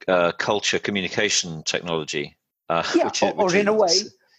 [0.06, 2.36] uh, culture communication technology.
[2.68, 3.88] Uh, yeah, which, or, which or in a way,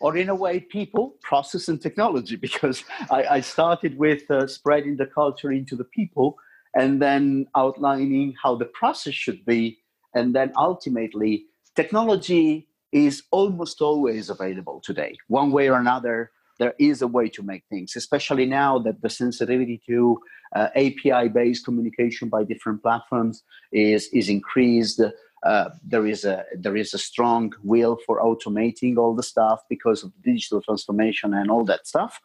[0.01, 2.35] or in a way, people, process, and technology.
[2.41, 6.37] Because I, I started with uh, spreading the culture into the people,
[6.75, 9.79] and then outlining how the process should be,
[10.13, 16.31] and then ultimately, technology is almost always available today, one way or another.
[16.59, 20.19] there is a way to make things, especially now that the sensitivity to
[20.55, 25.01] uh, API-based communication by different platforms is is increased.
[25.49, 30.03] Uh, there is a there is a strong will for automating all the stuff because
[30.03, 32.21] of digital transformation and all that stuff.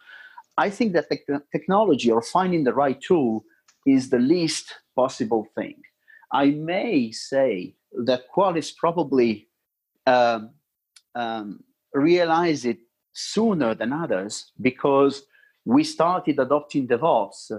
[0.59, 1.09] I think that
[1.57, 3.45] technology or finding the right tool
[3.87, 5.77] is the least possible thing.
[6.33, 7.75] I may say
[8.09, 9.49] that Qualys probably
[10.07, 10.51] um,
[11.15, 11.63] um,
[11.95, 12.79] realize it
[13.13, 15.23] sooner than others because
[15.65, 17.51] we started adopting DevOps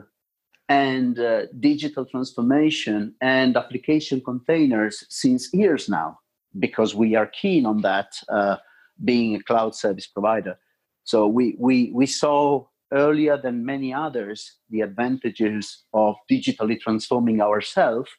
[0.69, 6.19] and uh, digital transformation and application containers since years now
[6.59, 8.57] because we are keen on that uh,
[9.03, 10.57] being a cloud service provider.
[11.03, 18.09] So we, we, we saw earlier than many others the advantages of digitally transforming ourselves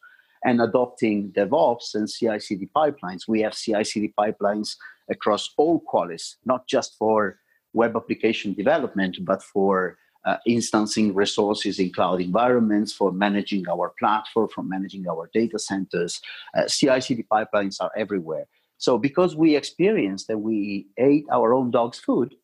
[0.44, 3.28] and adopting DevOps and CI CD pipelines.
[3.28, 4.76] We have CI CD pipelines
[5.10, 7.38] across all Qualys, not just for
[7.72, 14.48] web application development, but for uh, instancing resources in cloud environments, for managing our platform,
[14.54, 16.20] for managing our data centers.
[16.54, 18.46] Uh, CI CD pipelines are everywhere.
[18.76, 22.34] So, because we experienced that we ate our own dog's food,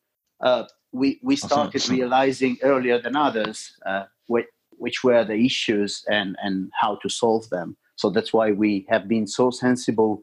[0.41, 6.35] uh, we, we started realizing earlier than others uh, which, which were the issues and,
[6.41, 7.75] and how to solve them.
[7.95, 10.21] So that's why we have been so sensible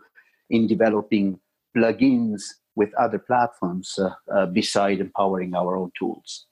[0.50, 1.40] in developing
[1.76, 2.42] plugins
[2.76, 6.46] with other platforms uh, uh, beside empowering our own tools.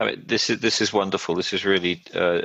[0.00, 1.34] I mean, this is this is wonderful.
[1.34, 2.42] This is really uh,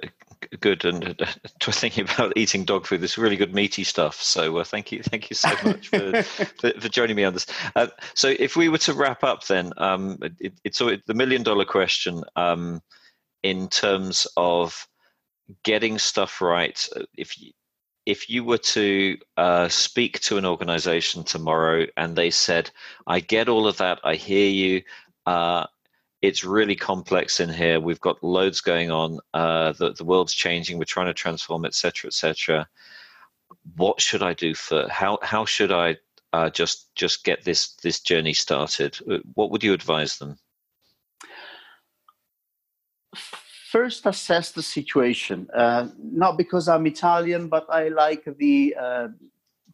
[0.59, 1.25] good, and uh,
[1.61, 3.01] thinking about eating dog food.
[3.01, 4.21] This is really good meaty stuff.
[4.21, 7.45] So uh, thank you, thank you so much for, for, for, joining me on this.
[7.75, 11.65] Uh, so if we were to wrap up, then um, it, it's the million dollar
[11.65, 12.81] question um,
[13.41, 14.87] in terms of
[15.63, 16.87] getting stuff right.
[17.15, 17.51] If you,
[18.05, 22.69] if you were to uh, speak to an organization tomorrow and they said,
[23.07, 24.83] "I get all of that, I hear you."
[25.25, 25.65] Uh,
[26.21, 27.79] it's really complex in here.
[27.81, 29.19] We've got loads going on.
[29.33, 30.77] Uh, the, the world's changing.
[30.77, 32.67] We're trying to transform, etc., etc.
[33.75, 34.87] What should I do for?
[34.89, 35.97] How how should I
[36.31, 38.97] uh, just just get this this journey started?
[39.09, 40.37] Uh, what would you advise them?
[43.73, 45.49] First, assess the situation.
[45.51, 49.07] Uh, not because I'm Italian, but I like the uh,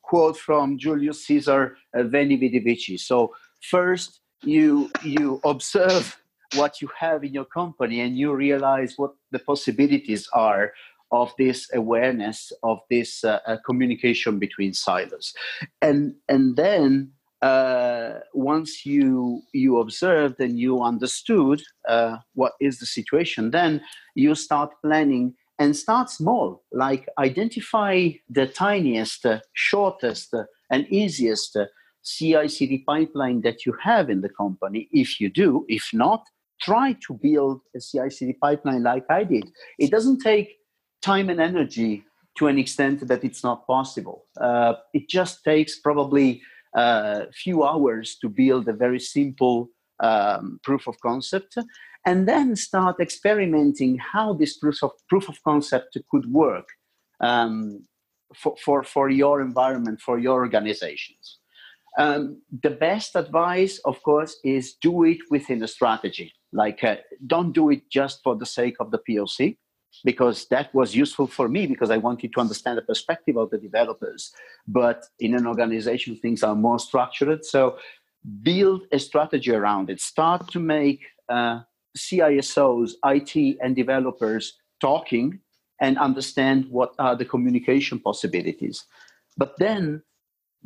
[0.01, 6.15] quote from Julius Caesar, uh, "Veni vidi vici." So first, you you observe
[6.55, 10.71] what you have in your company and you realize what the possibilities are
[11.11, 15.33] of this awareness of this uh, uh, communication between silos
[15.81, 22.85] and and then uh, once you you observed and you understood uh, what is the
[22.85, 23.81] situation then
[24.15, 31.57] you start planning and start small like identify the tiniest uh, shortest uh, and easiest
[32.03, 36.23] CI CD pipeline that you have in the company if you do if not
[36.61, 39.49] try to build a CI/CD pipeline like I did.
[39.77, 40.57] It doesn't take
[41.01, 42.03] time and energy
[42.37, 44.25] to an extent that it's not possible.
[44.39, 46.41] Uh, it just takes probably
[46.75, 51.57] uh, few hours to build a very simple um, proof of concept,
[52.05, 56.67] and then start experimenting how this proof of proof of concept could work
[57.19, 57.85] um,
[58.35, 61.39] for, for for your environment, for your organizations.
[61.97, 66.33] Um, the best advice, of course, is do it within a strategy.
[66.53, 69.57] Like, uh, don't do it just for the sake of the POC,
[70.03, 73.57] because that was useful for me because I wanted to understand the perspective of the
[73.57, 74.31] developers.
[74.67, 77.45] But in an organization, things are more structured.
[77.45, 77.77] So
[78.43, 79.99] build a strategy around it.
[80.01, 81.61] Start to make uh,
[81.97, 85.39] CISOs, IT, and developers talking
[85.81, 88.85] and understand what are the communication possibilities.
[89.37, 90.03] But then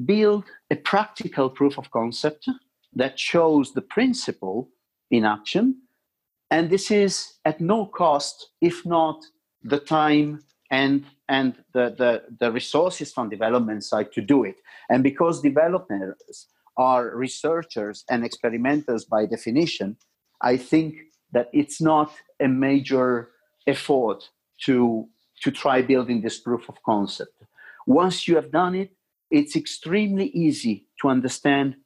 [0.06, 2.50] build a practical proof of concept
[2.96, 4.70] that shows the principle
[5.12, 5.83] in action.
[6.54, 9.26] And this is at no cost, if not
[9.64, 14.58] the time and and the, the, the resources from development side to do it.
[14.88, 16.48] And because developers
[16.78, 19.98] are researchers and experimenters by definition,
[20.42, 20.92] I think
[21.32, 23.30] that it's not a major
[23.66, 24.30] effort
[24.66, 25.08] to,
[25.42, 27.34] to try building this proof of concept.
[27.88, 28.92] Once you have done it,
[29.32, 31.78] it's extremely easy to understand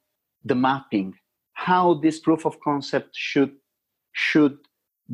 [0.44, 1.14] the mapping,
[1.54, 3.52] how this proof of concept should
[4.12, 4.58] should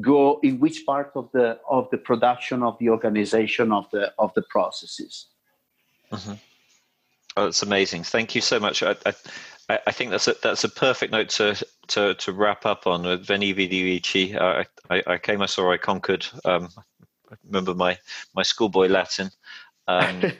[0.01, 4.33] go in which part of the of the production of the organization of the of
[4.35, 5.27] the processes.
[6.13, 6.35] Mm-hmm.
[7.37, 8.05] Oh, that's amazing.
[8.05, 8.83] Thank you so much.
[8.83, 8.95] I,
[9.69, 13.23] I, I, think that's a that's a perfect note to to, to wrap up on.
[13.25, 14.39] Veni Vidi Vici.
[14.39, 16.27] I, I, I came, I saw, I conquered.
[16.45, 16.69] Um,
[17.31, 17.99] I remember my
[18.35, 19.31] my schoolboy Latin.
[19.89, 20.33] Um,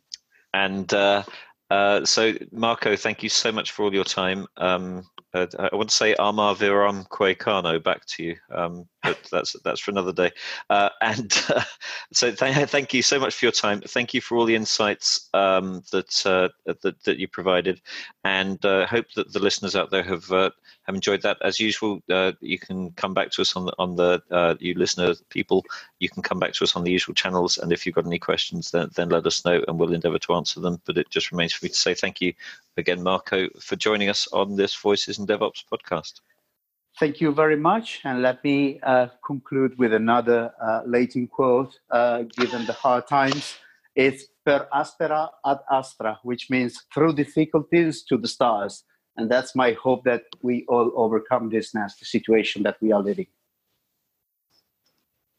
[0.54, 1.22] and uh,
[1.70, 4.46] uh, so, Marco, thank you so much for all your time.
[4.58, 5.04] Um,
[5.34, 9.80] uh, I want to say Amar Viram Quaicano back to you, um, but that's that's
[9.80, 10.30] for another day.
[10.68, 11.62] Uh, and uh,
[12.12, 13.80] so th- thank you so much for your time.
[13.80, 17.80] Thank you for all the insights um, that, uh, that that you provided,
[18.24, 20.50] and uh, hope that the listeners out there have uh,
[20.82, 21.38] have enjoyed that.
[21.42, 22.02] As usual,
[22.40, 25.64] you can come back to us on the on the you listener people.
[25.98, 28.18] You can come back to us on the usual channels, and if you've got any
[28.18, 30.80] questions, then then let us know, and we'll endeavour to answer them.
[30.84, 32.34] But it just remains for me to say thank you
[32.76, 36.20] again, Marco, for joining us on this Voices in DevOps podcast.
[37.00, 38.00] Thank you very much.
[38.04, 43.56] And let me uh, conclude with another uh, Latin quote, uh, given the hard times.
[43.94, 48.84] It's per aspera ad astra, which means through difficulties to the stars.
[49.16, 53.26] And that's my hope that we all overcome this nasty situation that we are living.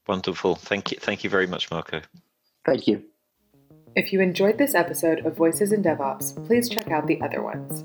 [0.08, 0.56] Wonderful.
[0.56, 0.98] Thank you.
[1.00, 2.02] Thank you very much, Marco.
[2.66, 3.04] Thank you.
[3.96, 7.84] If you enjoyed this episode of Voices in DevOps, please check out the other ones.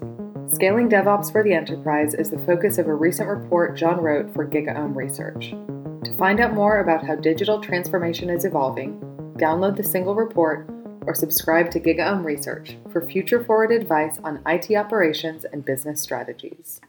[0.58, 4.44] Scaling DevOps for the Enterprise is the focus of a recent report Jon wrote for
[4.44, 5.50] GigaOM Research.
[5.50, 8.98] To find out more about how digital transformation is evolving,
[9.38, 10.68] download the single report
[11.06, 16.80] or subscribe to GigaOM Research for future forward advice on IT operations and business strategies.